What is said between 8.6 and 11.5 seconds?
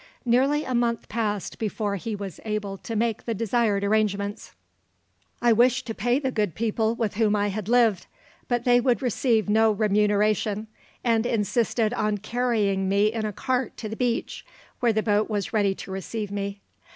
they would receive no remuneration, and